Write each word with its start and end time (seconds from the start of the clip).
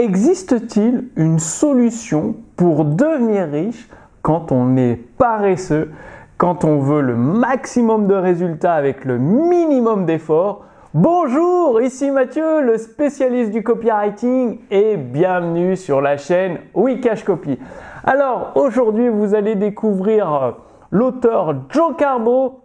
Existe-t-il 0.00 1.10
une 1.16 1.38
solution 1.38 2.34
pour 2.56 2.86
devenir 2.86 3.50
riche 3.50 3.86
quand 4.22 4.50
on 4.50 4.78
est 4.78 4.96
paresseux, 4.96 5.90
quand 6.38 6.64
on 6.64 6.78
veut 6.78 7.02
le 7.02 7.16
maximum 7.16 8.06
de 8.06 8.14
résultats 8.14 8.72
avec 8.72 9.04
le 9.04 9.18
minimum 9.18 10.06
d'efforts? 10.06 10.64
Bonjour, 10.94 11.82
ici 11.82 12.10
Mathieu, 12.10 12.62
le 12.62 12.78
spécialiste 12.78 13.50
du 13.50 13.62
copywriting 13.62 14.60
et 14.70 14.96
bienvenue 14.96 15.76
sur 15.76 16.00
la 16.00 16.16
chaîne 16.16 16.60
Wikash 16.72 17.22
Copy. 17.22 17.58
Alors 18.02 18.52
aujourd'hui 18.54 19.10
vous 19.10 19.34
allez 19.34 19.54
découvrir 19.54 20.32
euh, 20.32 20.50
l'auteur 20.90 21.54
Joe 21.68 21.94
Carbo, 21.98 22.60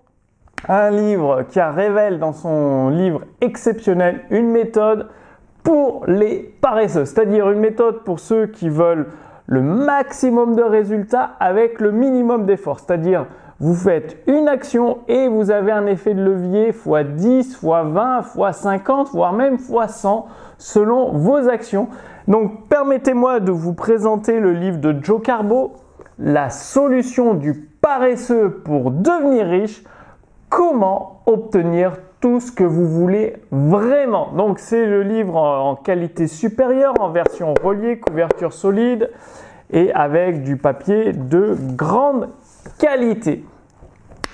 un 0.70 0.90
livre 0.90 1.44
qui 1.50 1.60
révèle 1.60 2.18
dans 2.18 2.32
son 2.32 2.88
livre 2.92 3.24
exceptionnel 3.42 4.22
une 4.30 4.52
méthode 4.52 5.10
pour 5.66 6.06
les 6.06 6.56
paresseux, 6.62 7.04
c'est-à-dire 7.06 7.50
une 7.50 7.60
méthode 7.60 8.04
pour 8.04 8.20
ceux 8.20 8.46
qui 8.46 8.70
veulent 8.70 9.08
le 9.48 9.62
maximum 9.62 10.56
de 10.56 10.62
résultats 10.62 11.32
avec 11.40 11.82
le 11.82 11.92
minimum 11.92 12.46
d'efforts, 12.46 12.80
c'est-à-dire 12.80 13.26
vous 13.60 13.74
faites 13.74 14.18
une 14.28 14.48
action 14.48 15.00
et 15.08 15.28
vous 15.28 15.50
avez 15.50 15.72
un 15.72 15.88
effet 15.88 16.14
de 16.14 16.24
levier 16.24 16.70
x 16.70 16.88
10, 16.88 17.40
x 17.40 17.64
20, 17.64 18.20
x 18.20 18.58
50, 18.58 19.10
voire 19.10 19.34
même 19.34 19.56
x 19.56 19.72
100 19.88 20.28
selon 20.58 21.14
vos 21.14 21.50
actions. 21.50 21.88
Donc 22.28 22.68
permettez-moi 22.70 23.40
de 23.40 23.52
vous 23.52 23.74
présenter 23.74 24.40
le 24.40 24.54
livre 24.54 24.78
de 24.78 24.96
Joe 25.02 25.22
Carbo, 25.22 25.74
La 26.20 26.50
solution 26.50 27.34
du 27.34 27.54
paresseux 27.82 28.62
pour 28.64 28.92
devenir 28.92 29.48
riche, 29.48 29.84
comment 30.50 31.22
obtenir 31.26 31.94
tout 32.26 32.40
ce 32.40 32.52
que 32.52 32.64
vous 32.64 32.88
voulez 32.88 33.36
vraiment. 33.52 34.32
Donc 34.32 34.58
c'est 34.58 34.88
le 34.88 35.04
livre 35.04 35.36
en 35.36 35.76
qualité 35.76 36.26
supérieure, 36.26 36.96
en 37.00 37.10
version 37.10 37.54
reliée, 37.64 38.00
couverture 38.00 38.52
solide 38.52 39.12
et 39.72 39.94
avec 39.94 40.42
du 40.42 40.58
papier 40.58 41.14
de 41.14 41.56
grande 41.76 42.30
qualité. 42.80 43.46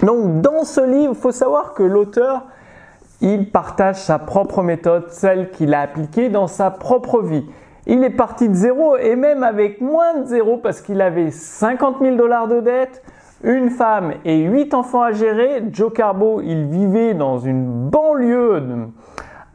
Donc 0.01 0.39
dans 0.39 0.63
ce 0.63 0.79
livre, 0.79 1.15
il 1.17 1.19
faut 1.19 1.33
savoir 1.33 1.73
que 1.73 1.83
l'auteur, 1.83 2.45
il 3.19 3.51
partage 3.51 3.97
sa 3.97 4.19
propre 4.19 4.63
méthode, 4.63 5.09
celle 5.09 5.51
qu'il 5.51 5.73
a 5.73 5.81
appliquée 5.81 6.29
dans 6.29 6.47
sa 6.47 6.71
propre 6.71 7.21
vie. 7.21 7.45
Il 7.87 8.05
est 8.05 8.09
parti 8.09 8.47
de 8.47 8.53
zéro 8.53 8.95
et 8.95 9.17
même 9.17 9.43
avec 9.43 9.81
moins 9.81 10.15
de 10.15 10.27
zéro 10.27 10.55
parce 10.55 10.79
qu'il 10.79 11.01
avait 11.01 11.29
50 11.29 11.97
000 11.99 12.15
dollars 12.15 12.47
de 12.47 12.61
dette, 12.61 13.03
une 13.43 13.69
femme 13.69 14.13
et 14.25 14.39
huit 14.39 14.73
enfants 14.73 15.01
à 15.01 15.11
gérer. 15.11 15.63
Joe 15.71 15.91
Carbo, 15.93 16.41
il 16.41 16.65
vivait 16.65 17.13
dans 17.13 17.37
une 17.37 17.89
banlieue, 17.89 18.61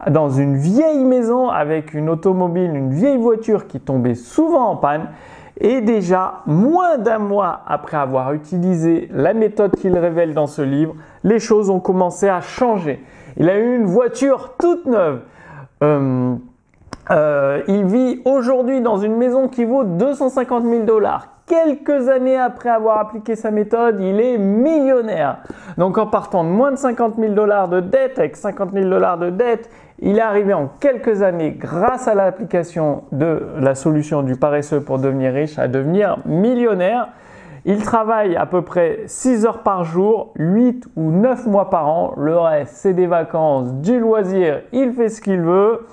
dans 0.08 0.30
une 0.30 0.56
vieille 0.56 1.04
maison 1.04 1.48
avec 1.48 1.94
une 1.94 2.10
automobile, 2.10 2.74
une 2.74 2.92
vieille 2.92 3.18
voiture 3.18 3.66
qui 3.66 3.80
tombait 3.80 4.14
souvent 4.14 4.70
en 4.70 4.76
panne. 4.76 5.08
Et 5.58 5.80
déjà, 5.80 6.42
moins 6.46 6.98
d'un 6.98 7.18
mois 7.18 7.62
après 7.66 7.96
avoir 7.96 8.34
utilisé 8.34 9.08
la 9.10 9.32
méthode 9.32 9.74
qu'il 9.76 9.96
révèle 9.96 10.34
dans 10.34 10.46
ce 10.46 10.60
livre, 10.60 10.94
les 11.24 11.38
choses 11.38 11.70
ont 11.70 11.80
commencé 11.80 12.28
à 12.28 12.40
changer. 12.40 13.02
Il 13.38 13.48
a 13.48 13.58
eu 13.58 13.74
une 13.74 13.86
voiture 13.86 14.54
toute 14.58 14.84
neuve. 14.84 15.20
Euh, 15.82 16.34
euh, 17.10 17.62
il 17.68 17.84
vit 17.86 18.20
aujourd'hui 18.24 18.80
dans 18.80 18.98
une 18.98 19.16
maison 19.16 19.48
qui 19.48 19.64
vaut 19.64 19.84
250 19.84 20.64
000 20.64 20.84
dollars 20.84 21.35
quelques 21.46 22.08
années 22.08 22.36
après 22.36 22.68
avoir 22.68 22.98
appliqué 22.98 23.36
sa 23.36 23.50
méthode, 23.50 24.00
il 24.00 24.20
est 24.20 24.38
millionnaire. 24.38 25.38
Donc 25.78 25.98
en 25.98 26.06
partant 26.06 26.44
de 26.44 26.48
moins 26.48 26.72
de 26.72 26.76
50 26.76 27.16
000 27.16 27.34
dollars 27.34 27.68
de 27.68 27.80
dette, 27.80 28.18
avec 28.18 28.36
50 28.36 28.72
000 28.72 28.88
dollars 28.88 29.18
de 29.18 29.30
dette, 29.30 29.70
il 29.98 30.18
est 30.18 30.22
arrivé 30.22 30.52
en 30.52 30.68
quelques 30.80 31.22
années, 31.22 31.52
grâce 31.52 32.06
à 32.08 32.14
l'application 32.14 33.04
de 33.12 33.46
la 33.58 33.74
solution 33.74 34.22
du 34.22 34.36
paresseux 34.36 34.80
pour 34.80 34.98
devenir 34.98 35.32
riche, 35.32 35.58
à 35.58 35.68
devenir 35.68 36.18
millionnaire. 36.26 37.08
Il 37.64 37.82
travaille 37.82 38.36
à 38.36 38.46
peu 38.46 38.62
près 38.62 39.00
6 39.06 39.46
heures 39.46 39.62
par 39.62 39.84
jour, 39.84 40.32
8 40.36 40.86
ou 40.96 41.10
9 41.10 41.46
mois 41.46 41.70
par 41.70 41.88
an. 41.88 42.12
Le 42.16 42.38
reste, 42.38 42.74
c'est 42.76 42.92
des 42.92 43.06
vacances, 43.06 43.72
du 43.74 43.98
loisir, 43.98 44.62
il 44.72 44.92
fait 44.92 45.08
ce 45.08 45.20
qu'il 45.20 45.40
veut. 45.40 45.86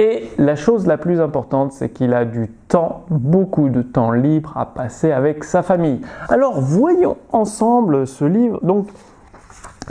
Et 0.00 0.30
la 0.38 0.56
chose 0.56 0.86
la 0.86 0.96
plus 0.96 1.20
importante, 1.20 1.72
c'est 1.72 1.90
qu'il 1.90 2.14
a 2.14 2.24
du 2.24 2.48
temps, 2.68 3.04
beaucoup 3.10 3.68
de 3.68 3.82
temps 3.82 4.12
libre 4.12 4.56
à 4.56 4.64
passer 4.64 5.12
avec 5.12 5.44
sa 5.44 5.62
famille. 5.62 6.00
Alors 6.30 6.58
voyons 6.58 7.18
ensemble 7.32 8.06
ce 8.06 8.24
livre. 8.24 8.60
Donc 8.62 8.88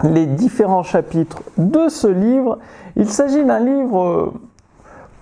les 0.04 0.26
différents 0.26 0.82
chapitres 0.82 1.44
de 1.60 1.90
ce 1.90 2.08
livre. 2.08 2.58
Il 2.96 3.08
s'agit 3.08 3.46
d'un 3.46 3.60
livre 3.60 4.02
euh, 4.02 4.34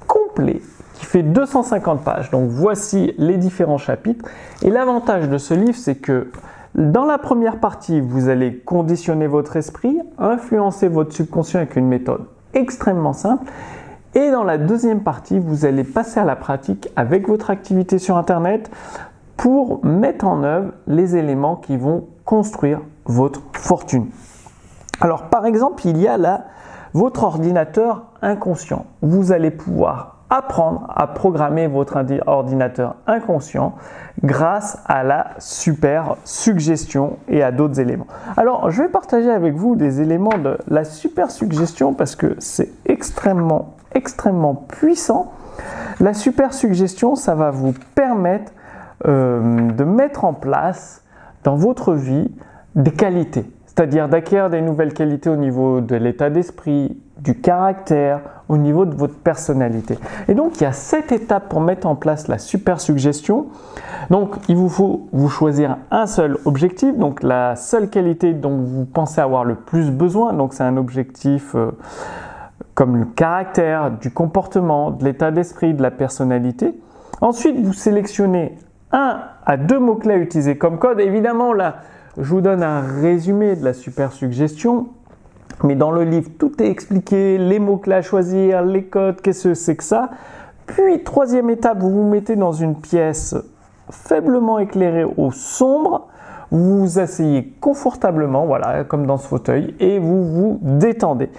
complet 0.08 0.62
qui 0.94 1.06
fait 1.06 1.22
250 1.22 2.06
pages. 2.06 2.32
Donc 2.32 2.48
voici 2.48 3.14
les 3.18 3.36
différents 3.36 3.78
chapitres. 3.78 4.24
Et 4.62 4.70
l'avantage 4.70 5.28
de 5.28 5.38
ce 5.38 5.54
livre, 5.54 5.78
c'est 5.78 5.96
que 5.96 6.32
dans 6.76 7.04
la 7.04 7.18
première 7.18 7.60
partie, 7.60 8.00
vous 8.00 8.30
allez 8.30 8.56
conditionner 8.60 9.28
votre 9.28 9.58
esprit, 9.58 10.00
influencer 10.18 10.88
votre 10.88 11.12
subconscient 11.12 11.60
avec 11.60 11.76
une 11.76 11.88
méthode 11.88 12.24
extrêmement 12.54 13.12
simple. 13.12 13.52
Et 14.18 14.32
dans 14.32 14.44
la 14.44 14.58
deuxième 14.58 15.02
partie, 15.02 15.38
vous 15.38 15.66
allez 15.66 15.84
passer 15.84 16.20
à 16.20 16.26
la 16.26 16.36
pratique 16.36 16.90
avec 16.96 17.28
votre 17.28 17.52
activité 17.52 18.00
sur 18.00 18.18
Internet 18.18 18.72
pour 19.36 19.86
mettre 19.86 20.26
en 20.26 20.42
œuvre 20.42 20.72
les 20.88 21.16
éléments 21.16 21.56
qui 21.56 21.78
vont 21.78 22.08
construire 22.26 22.82
votre 23.06 23.44
fortune. 23.54 24.08
Alors 25.02 25.26
par 25.26 25.46
exemple, 25.46 25.86
il 25.86 26.00
y 26.00 26.08
a 26.08 26.18
là 26.18 26.46
votre 26.96 27.26
ordinateur 27.26 28.06
inconscient. 28.24 28.88
Vous 29.04 29.32
allez 29.32 29.52
pouvoir 29.52 30.16
apprendre 30.32 30.92
à 30.96 31.06
programmer 31.06 31.68
votre 31.68 32.04
ordinateur 32.26 32.96
inconscient 33.06 33.76
grâce 34.24 34.80
à 34.88 35.04
la 35.04 35.28
super 35.38 36.16
suggestion 36.24 37.18
et 37.28 37.44
à 37.44 37.52
d'autres 37.52 37.80
éléments. 37.80 38.08
Alors, 38.36 38.72
je 38.72 38.82
vais 38.82 38.90
partager 38.90 39.30
avec 39.30 39.54
vous 39.54 39.76
des 39.76 40.02
éléments 40.02 40.40
de 40.40 40.58
la 40.68 40.86
super 40.86 41.30
suggestion 41.30 41.94
parce 41.94 42.16
que 42.16 42.36
c'est 42.40 42.72
extrêmement 42.88 43.77
extrêmement 43.98 44.56
puissant. 44.56 45.34
La 46.00 46.14
super 46.14 46.54
suggestion, 46.54 47.16
ça 47.16 47.36
va 47.36 47.50
vous 47.50 47.74
permettre 47.96 48.54
euh, 49.08 49.72
de 49.72 49.84
mettre 49.84 50.24
en 50.24 50.34
place 50.34 51.04
dans 51.44 51.56
votre 51.56 51.94
vie 51.94 52.32
des 52.76 52.92
qualités, 52.92 53.46
c'est-à-dire 53.66 54.08
d'acquérir 54.08 54.50
des 54.50 54.62
nouvelles 54.62 54.94
qualités 54.94 55.30
au 55.30 55.36
niveau 55.36 55.82
de 55.82 55.96
l'état 55.96 56.30
d'esprit, 56.30 56.98
du 57.18 57.40
caractère, 57.40 58.22
au 58.48 58.58
niveau 58.58 58.86
de 58.86 58.96
votre 58.96 59.16
personnalité. 59.16 59.98
Et 60.28 60.36
donc 60.36 60.58
il 60.58 60.64
y 60.64 60.66
a 60.68 60.72
sept 60.72 61.12
étapes 61.12 61.50
pour 61.50 61.62
mettre 61.62 61.88
en 61.88 61.96
place 61.96 62.28
la 62.28 62.38
super 62.38 62.80
suggestion. 62.80 63.48
Donc 64.10 64.36
il 64.48 64.56
vous 64.56 64.70
faut 64.70 65.08
vous 65.12 65.30
choisir 65.30 65.78
un 65.90 66.06
seul 66.06 66.38
objectif, 66.46 66.96
donc 66.96 67.24
la 67.24 67.56
seule 67.56 67.90
qualité 67.90 68.34
dont 68.34 68.58
vous 68.58 68.86
pensez 68.86 69.20
avoir 69.20 69.44
le 69.44 69.56
plus 69.56 69.90
besoin. 69.90 70.34
Donc 70.34 70.54
c'est 70.54 70.64
un 70.64 70.78
objectif 70.78 71.56
euh, 71.56 71.72
comme 72.78 72.96
le 72.96 73.06
caractère, 73.06 73.90
du 73.90 74.12
comportement, 74.12 74.92
de 74.92 75.04
l'état 75.04 75.32
d'esprit, 75.32 75.74
de 75.74 75.82
la 75.82 75.90
personnalité. 75.90 76.80
Ensuite, 77.22 77.60
vous 77.60 77.74
sélectionnez 77.74 78.56
un 78.92 79.18
à 79.48 79.58
deux 79.58 79.80
mots-clés 79.80 80.14
à 80.14 80.18
utiliser 80.18 80.60
comme 80.60 80.78
code. 80.78 81.00
Évidemment, 81.00 81.54
là, 81.54 81.78
je 82.20 82.30
vous 82.30 82.42
donne 82.42 82.62
un 82.62 82.82
résumé 82.82 83.56
de 83.56 83.66
la 83.66 83.74
super 83.74 84.12
suggestion. 84.12 84.90
Mais 85.64 85.74
dans 85.74 85.90
le 85.90 86.04
livre, 86.04 86.30
tout 86.38 86.62
est 86.62 86.70
expliqué, 86.70 87.40
les 87.40 87.58
mots-clés 87.58 87.96
à 87.96 88.02
choisir, 88.04 88.62
les 88.62 88.84
codes, 88.84 89.22
qu'est-ce 89.22 89.48
que 89.48 89.54
c'est 89.56 89.76
que 89.76 89.84
ça? 89.84 90.12
Puis, 90.68 91.04
troisième 91.04 91.50
étape, 91.50 91.80
vous 91.80 91.90
vous 91.90 92.08
mettez 92.08 92.36
dans 92.36 92.52
une 92.52 92.76
pièce 92.76 93.36
faiblement 93.90 94.60
éclairée 94.60 95.04
au 95.18 95.32
sombre. 95.32 96.10
Vous 96.52 96.82
vous 96.82 97.00
asseyez 97.00 97.56
confortablement, 97.60 98.46
voilà, 98.46 98.84
comme 98.84 99.08
dans 99.08 99.18
ce 99.18 99.28
fauteuil, 99.28 99.74
et 99.80 99.98
vous 99.98 100.24
vous 100.24 100.60
détendez. 100.62 101.32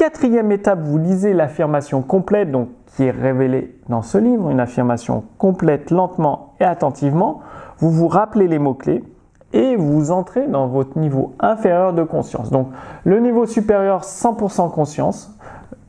Quatrième 0.00 0.50
étape, 0.50 0.80
vous 0.80 0.96
lisez 0.96 1.34
l'affirmation 1.34 2.00
complète, 2.00 2.50
donc 2.50 2.70
qui 2.86 3.04
est 3.04 3.10
révélée 3.10 3.76
dans 3.90 4.00
ce 4.00 4.16
livre, 4.16 4.48
une 4.48 4.58
affirmation 4.58 5.24
complète 5.36 5.90
lentement 5.90 6.54
et 6.58 6.64
attentivement. 6.64 7.42
Vous 7.76 7.90
vous 7.90 8.08
rappelez 8.08 8.48
les 8.48 8.58
mots-clés 8.58 9.04
et 9.52 9.76
vous 9.76 10.10
entrez 10.10 10.46
dans 10.46 10.68
votre 10.68 10.98
niveau 10.98 11.34
inférieur 11.38 11.92
de 11.92 12.02
conscience. 12.02 12.50
Donc 12.50 12.68
le 13.04 13.20
niveau 13.20 13.44
supérieur 13.44 14.00
100% 14.00 14.70
conscience. 14.70 15.36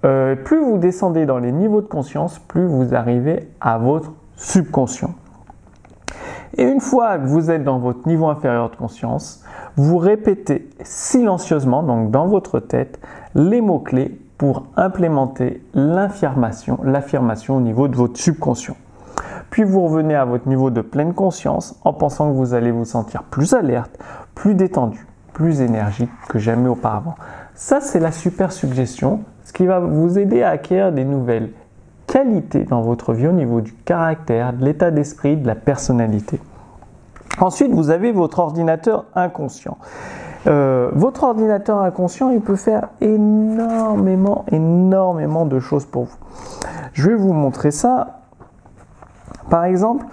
Euh, 0.03 0.36
plus 0.36 0.59
vous 0.59 0.77
descendez 0.77 1.25
dans 1.25 1.38
les 1.38 1.53
niveaux 1.53 1.80
de 1.80 1.88
conscience, 1.88 2.38
plus 2.38 2.65
vous 2.65 2.94
arrivez 2.94 3.47
à 3.62 3.77
votre 3.77 4.12
subconscient. 4.36 5.12
Et 6.57 6.63
une 6.63 6.81
fois 6.81 7.18
que 7.18 7.27
vous 7.27 7.50
êtes 7.50 7.63
dans 7.63 7.80
votre 7.80 8.07
niveau 8.07 8.27
inférieur 8.27 8.69
de 8.69 8.75
conscience, 8.75 9.44
vous 9.77 9.98
répétez 9.98 10.69
silencieusement, 10.83 11.81
donc 11.83 12.12
dans 12.12 12.27
votre 12.27 12.59
tête, 12.59 13.00
les 13.36 13.62
mots-clés 13.62 14.19
pour 14.38 14.65
implémenter 14.75 15.63
l'affirmation, 15.74 16.80
l'affirmation 16.83 17.57
au 17.57 17.62
niveau 17.62 17.88
de 17.88 17.95
votre 17.95 18.18
subconscient. 18.18 18.75
Puis 19.50 19.63
vous 19.63 19.81
revenez 19.86 20.15
à 20.15 20.25
votre 20.25 20.48
niveau 20.48 20.69
de 20.69 20.81
pleine 20.81 21.13
conscience 21.13 21.80
en 21.83 21.94
pensant 21.94 22.30
que 22.30 22.36
vous 22.36 22.53
allez 22.53 22.71
vous 22.71 22.86
sentir 22.86 23.24
plus 23.24 23.53
alerte, 23.53 24.00
plus 24.33 24.56
détendu, 24.56 25.06
plus 25.33 25.62
énergique 25.62 26.12
que 26.27 26.39
jamais 26.39 26.69
auparavant. 26.69 27.15
Ça, 27.53 27.81
c'est 27.81 28.00
la 28.00 28.12
super 28.12 28.51
suggestion, 28.51 29.21
ce 29.44 29.53
qui 29.53 29.65
va 29.65 29.80
vous 29.80 30.18
aider 30.18 30.42
à 30.42 30.50
acquérir 30.50 30.92
des 30.92 31.06
nouvelles 31.06 31.51
qualité 32.12 32.66
dans 32.66 32.81
votre 32.81 33.13
vie 33.13 33.28
au 33.28 33.31
niveau 33.31 33.62
du 33.62 33.72
caractère, 33.72 34.52
de 34.52 34.66
l'état 34.66 34.92
d'esprit, 34.92 35.38
de 35.38 35.48
la 35.48 35.56
personnalité. 35.56 36.42
Ensuite, 37.40 37.72
vous 37.72 37.90
avez 37.90 38.12
votre 38.12 38.40
ordinateur 38.40 39.06
inconscient. 39.16 39.78
Euh, 40.48 40.92
votre 40.94 41.24
ordinateur 41.24 41.80
inconscient, 41.80 42.30
il 42.31 42.42
peut 42.42 42.58
faire 42.58 42.90
énormément, 43.00 44.44
énormément 44.52 45.46
de 45.46 45.60
choses 45.60 45.86
pour 45.86 46.04
vous. 46.04 46.18
Je 46.92 47.10
vais 47.10 47.16
vous 47.16 47.31
montrer 47.31 47.72
ça. 47.72 48.19
Par 49.50 49.63
exemple, 49.63 50.06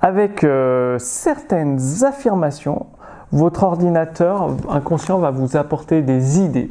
avec 0.00 0.44
euh, 0.44 0.98
certaines 0.98 1.78
affirmations, 2.02 2.86
votre 3.30 3.64
ordinateur 3.64 4.48
inconscient 4.70 5.18
va 5.18 5.30
vous 5.30 5.58
apporter 5.58 6.00
des 6.00 6.40
idées 6.40 6.70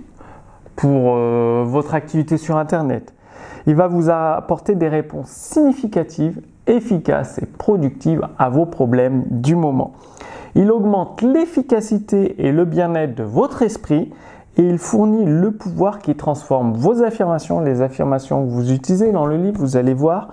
pour 0.75 1.13
euh, 1.15 1.63
votre 1.67 1.93
activité 1.93 2.37
sur 2.37 2.57
Internet. 2.57 3.13
Il 3.67 3.75
va 3.75 3.87
vous 3.87 4.09
apporter 4.09 4.75
des 4.75 4.87
réponses 4.87 5.29
significatives, 5.29 6.41
efficaces 6.67 7.39
et 7.39 7.45
productives 7.45 8.27
à 8.37 8.49
vos 8.49 8.65
problèmes 8.65 9.23
du 9.29 9.55
moment. 9.55 9.93
Il 10.55 10.71
augmente 10.71 11.21
l'efficacité 11.21 12.45
et 12.45 12.51
le 12.51 12.65
bien-être 12.65 13.15
de 13.15 13.23
votre 13.23 13.61
esprit 13.61 14.11
et 14.57 14.63
il 14.63 14.77
fournit 14.77 15.25
le 15.25 15.51
pouvoir 15.51 15.99
qui 15.99 16.15
transforme 16.15 16.73
vos 16.73 17.03
affirmations, 17.03 17.61
les 17.61 17.81
affirmations 17.81 18.45
que 18.45 18.51
vous 18.51 18.71
utilisez 18.71 19.11
dans 19.11 19.25
le 19.25 19.37
livre, 19.37 19.59
vous 19.59 19.77
allez 19.77 19.93
voir, 19.93 20.29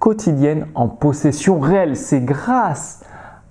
quotidiennes 0.00 0.66
en 0.74 0.88
possession 0.88 1.60
réelle. 1.60 1.96
C'est 1.96 2.20
grâce 2.20 3.04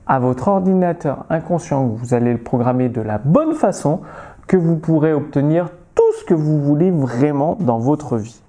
à 0.05 0.19
votre 0.19 0.49
ordinateur 0.49 1.25
inconscient 1.29 1.87
que 1.87 1.97
vous 1.97 2.13
allez 2.13 2.33
le 2.33 2.43
programmer 2.43 2.89
de 2.89 3.01
la 3.01 3.17
bonne 3.17 3.53
façon 3.53 4.01
que 4.47 4.57
vous 4.57 4.75
pourrez 4.75 5.13
obtenir 5.13 5.69
tout 5.95 6.03
ce 6.19 6.25
que 6.25 6.33
vous 6.33 6.61
voulez 6.61 6.91
vraiment 6.91 7.57
dans 7.61 7.79
votre 7.79 8.17
vie. 8.17 8.42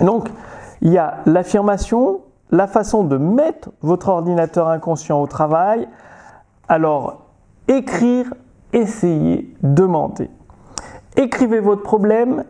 Donc, 0.00 0.28
il 0.80 0.92
y 0.92 0.98
a 0.98 1.18
l'affirmation, 1.26 2.20
la 2.50 2.66
façon 2.66 3.04
de 3.04 3.16
mettre 3.16 3.70
votre 3.82 4.08
ordinateur 4.08 4.68
inconscient 4.68 5.20
au 5.20 5.26
travail. 5.26 5.88
Alors, 6.68 7.22
écrire, 7.68 8.32
essayer, 8.72 9.54
demander. 9.62 10.30
Écrivez 11.16 11.60
votre 11.60 11.82
problème, 11.82 12.44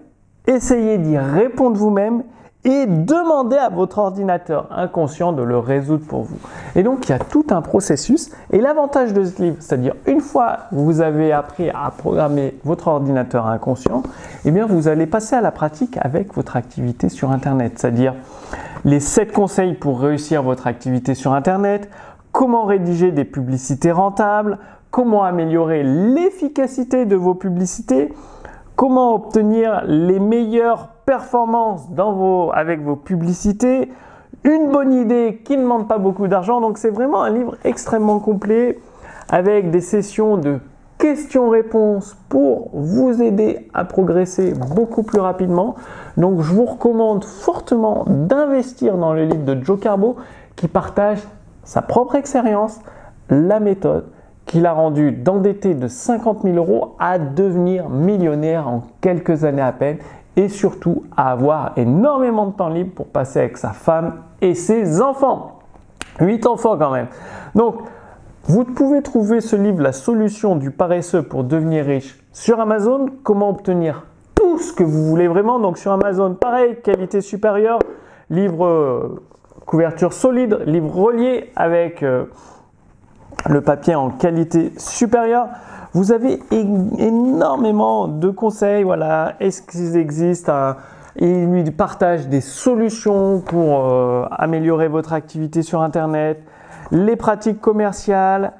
essayez 0.46 0.98
d'y 0.98 1.18
répondre 1.18 1.76
vous-même 1.76 2.24
et 2.64 2.86
demandez 2.86 3.56
à 3.56 3.68
votre 3.68 3.98
ordinateur 3.98 4.68
inconscient 4.70 5.32
de 5.32 5.42
le 5.42 5.58
résoudre 5.58 6.06
pour 6.06 6.22
vous. 6.22 6.38
Et 6.76 6.82
donc 6.82 7.06
il 7.06 7.10
y 7.10 7.14
a 7.14 7.18
tout 7.18 7.44
un 7.50 7.60
processus. 7.60 8.30
Et 8.50 8.60
l'avantage 8.60 9.12
de 9.12 9.24
ce 9.24 9.42
livre, 9.42 9.56
c'est-à-dire 9.60 9.94
une 10.06 10.20
fois 10.20 10.60
vous 10.72 11.00
avez 11.00 11.32
appris 11.32 11.68
à 11.70 11.92
programmer 11.96 12.58
votre 12.64 12.88
ordinateur 12.88 13.46
inconscient, 13.46 14.02
eh 14.44 14.50
bien 14.50 14.66
vous 14.66 14.88
allez 14.88 15.06
passer 15.06 15.36
à 15.36 15.40
la 15.40 15.50
pratique 15.50 15.98
avec 16.00 16.34
votre 16.34 16.56
activité 16.56 17.08
sur 17.08 17.30
Internet. 17.30 17.74
C'est-à-dire 17.76 18.14
les 18.84 19.00
7 19.00 19.32
conseils 19.32 19.74
pour 19.74 20.00
réussir 20.00 20.42
votre 20.42 20.66
activité 20.66 21.14
sur 21.14 21.32
Internet, 21.34 21.90
comment 22.32 22.64
rédiger 22.64 23.12
des 23.12 23.24
publicités 23.24 23.92
rentables, 23.92 24.58
comment 24.90 25.24
améliorer 25.24 25.82
l'efficacité 25.82 27.04
de 27.04 27.16
vos 27.16 27.34
publicités, 27.34 28.12
comment 28.76 29.14
obtenir 29.14 29.82
les 29.86 30.18
meilleures 31.06 31.20
performances 31.20 31.88
avec 32.54 32.80
vos 32.82 32.96
publicités, 32.96 33.90
une 34.44 34.70
bonne 34.70 34.92
idée 34.92 35.40
qui 35.44 35.56
ne 35.56 35.62
demande 35.62 35.88
pas 35.88 35.98
beaucoup 35.98 36.28
d'argent. 36.28 36.60
Donc 36.60 36.78
c'est 36.78 36.90
vraiment 36.90 37.22
un 37.22 37.30
livre 37.30 37.56
extrêmement 37.64 38.18
complet 38.18 38.78
avec 39.28 39.70
des 39.70 39.80
sessions 39.80 40.36
de 40.36 40.58
questions-réponses 40.98 42.16
pour 42.28 42.70
vous 42.72 43.20
aider 43.20 43.68
à 43.74 43.84
progresser 43.84 44.54
beaucoup 44.74 45.02
plus 45.02 45.20
rapidement. 45.20 45.74
Donc 46.16 46.40
je 46.40 46.52
vous 46.52 46.64
recommande 46.64 47.24
fortement 47.24 48.04
d'investir 48.06 48.96
dans 48.96 49.12
le 49.12 49.24
livre 49.24 49.44
de 49.44 49.62
Joe 49.64 49.80
Carbo 49.80 50.16
qui 50.56 50.68
partage 50.68 51.20
sa 51.64 51.82
propre 51.82 52.14
expérience, 52.14 52.80
la 53.30 53.58
méthode 53.60 54.04
qu'il 54.46 54.66
a 54.66 54.72
rendu 54.72 55.10
d'endetté 55.10 55.74
de 55.74 55.88
50 55.88 56.42
000 56.42 56.56
euros 56.56 56.94
à 56.98 57.18
devenir 57.18 57.88
millionnaire 57.88 58.68
en 58.68 58.82
quelques 59.00 59.44
années 59.44 59.62
à 59.62 59.72
peine 59.72 59.96
et 60.36 60.48
surtout 60.48 61.04
à 61.16 61.30
avoir 61.30 61.72
énormément 61.76 62.46
de 62.46 62.52
temps 62.52 62.68
libre 62.68 62.92
pour 62.94 63.06
passer 63.06 63.40
avec 63.40 63.56
sa 63.56 63.70
femme 63.70 64.22
et 64.40 64.54
ses 64.54 65.00
enfants. 65.00 65.60
8 66.20 66.46
enfants 66.46 66.76
quand 66.76 66.90
même. 66.90 67.08
Donc, 67.54 67.76
vous 68.46 68.64
pouvez 68.64 69.02
trouver 69.02 69.40
ce 69.40 69.56
livre, 69.56 69.82
La 69.82 69.92
solution 69.92 70.54
du 70.54 70.70
paresseux 70.70 71.22
pour 71.22 71.44
devenir 71.44 71.86
riche, 71.86 72.18
sur 72.32 72.60
Amazon. 72.60 73.06
Comment 73.22 73.48
obtenir 73.48 74.04
tout 74.34 74.58
ce 74.58 74.72
que 74.72 74.84
vous 74.84 75.04
voulez 75.06 75.28
vraiment. 75.28 75.58
Donc 75.58 75.78
sur 75.78 75.92
Amazon, 75.92 76.34
pareil, 76.34 76.76
qualité 76.82 77.20
supérieure, 77.20 77.78
livre 78.30 78.66
euh, 78.66 79.22
couverture 79.64 80.12
solide, 80.12 80.60
livre 80.66 80.94
relié 80.94 81.50
avec 81.56 82.02
euh, 82.02 82.26
le 83.48 83.62
papier 83.62 83.94
en 83.94 84.10
qualité 84.10 84.72
supérieure. 84.76 85.48
Vous 85.94 86.10
avez 86.10 86.40
énormément 86.50 88.08
de 88.08 88.28
conseils. 88.28 88.82
Voilà, 88.82 89.34
est-ce 89.38 89.62
qu'ils 89.62 89.96
existent 89.96 90.74
Il 91.14 91.46
lui 91.46 91.70
partage 91.70 92.26
des 92.26 92.40
solutions 92.40 93.38
pour 93.38 93.84
euh, 93.84 94.24
améliorer 94.32 94.88
votre 94.88 95.12
activité 95.12 95.62
sur 95.62 95.82
Internet, 95.82 96.42
les 96.90 97.14
pratiques 97.14 97.60
commerciales. 97.60 98.54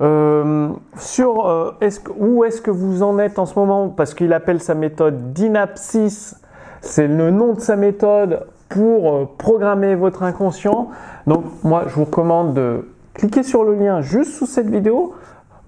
Euh, 0.00 0.68
sur 0.96 1.48
euh, 1.48 1.72
où 2.18 2.44
est-ce 2.44 2.60
que 2.60 2.70
vous 2.70 3.02
en 3.02 3.18
êtes 3.18 3.40
en 3.40 3.46
ce 3.46 3.58
moment? 3.58 3.88
Parce 3.88 4.14
qu'il 4.14 4.32
appelle 4.32 4.60
sa 4.60 4.76
méthode 4.76 5.32
Dynapsis. 5.32 6.36
C'est 6.82 7.08
le 7.08 7.32
nom 7.32 7.54
de 7.54 7.60
sa 7.60 7.74
méthode 7.74 8.46
pour 8.68 9.34
programmer 9.38 9.96
votre 9.96 10.22
inconscient. 10.22 10.90
Donc 11.26 11.44
moi, 11.64 11.84
je 11.88 11.94
vous 11.96 12.04
recommande 12.04 12.54
de 12.54 12.88
cliquez 13.14 13.42
sur 13.42 13.64
le 13.64 13.74
lien 13.74 14.02
juste 14.02 14.34
sous 14.34 14.46
cette 14.46 14.70
vidéo. 14.70 15.14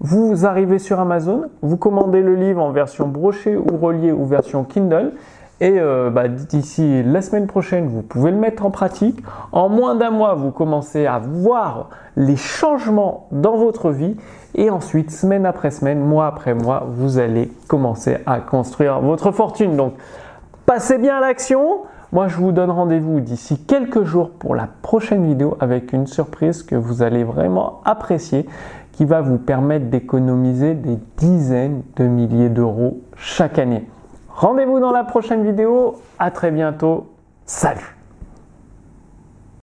Vous 0.01 0.45
arrivez 0.45 0.79
sur 0.79 0.97
Amazon, 1.01 1.49
vous 1.61 1.75
commandez 1.75 2.21
le 2.21 2.33
livre 2.35 2.63
en 2.63 2.71
version 2.71 3.07
brochée 3.07 3.57
ou 3.57 3.77
reliée 3.77 4.13
ou 4.13 4.25
version 4.25 4.63
Kindle. 4.63 5.11
Et 5.59 5.77
euh, 5.77 6.09
bah, 6.09 6.29
d'ici 6.29 7.03
la 7.03 7.21
semaine 7.21 7.47
prochaine, 7.47 7.87
vous 7.87 8.01
pouvez 8.01 8.31
le 8.31 8.37
mettre 8.37 8.65
en 8.65 8.71
pratique. 8.71 9.21
En 9.51 9.67
moins 9.67 9.95
d'un 9.95 10.11
mois, 10.11 10.35
vous 10.35 10.51
commencez 10.51 11.05
à 11.05 11.19
voir 11.19 11.89
les 12.15 12.37
changements 12.37 13.27
dans 13.33 13.57
votre 13.57 13.89
vie. 13.89 14.15
Et 14.55 14.69
ensuite, 14.69 15.11
semaine 15.11 15.45
après 15.45 15.69
semaine, 15.69 15.99
mois 15.99 16.27
après 16.27 16.53
mois, 16.53 16.85
vous 16.87 17.19
allez 17.19 17.51
commencer 17.67 18.19
à 18.25 18.39
construire 18.39 19.01
votre 19.01 19.31
fortune. 19.31 19.75
Donc, 19.75 19.95
passez 20.65 20.97
bien 20.97 21.17
à 21.17 21.19
l'action. 21.19 21.79
Moi, 22.13 22.29
je 22.29 22.37
vous 22.37 22.53
donne 22.53 22.71
rendez-vous 22.71 23.19
d'ici 23.19 23.59
quelques 23.65 24.03
jours 24.03 24.31
pour 24.31 24.55
la 24.55 24.67
prochaine 24.81 25.25
vidéo 25.25 25.57
avec 25.59 25.91
une 25.91 26.07
surprise 26.07 26.63
que 26.63 26.75
vous 26.75 27.03
allez 27.03 27.25
vraiment 27.25 27.81
apprécier 27.83 28.47
qui 28.99 29.05
va 29.05 29.21
vous 29.21 29.37
permettre 29.37 29.85
d'économiser 29.85 30.73
des 30.73 30.97
dizaines 31.15 31.83
de 31.95 32.03
milliers 32.03 32.49
d'euros 32.49 32.99
chaque 33.15 33.57
année. 33.57 33.87
Rendez-vous 34.27 34.81
dans 34.81 34.91
la 34.91 35.05
prochaine 35.05 35.45
vidéo. 35.45 36.01
À 36.19 36.31
très 36.31 36.51
bientôt. 36.51 37.07
Salut 37.45 37.98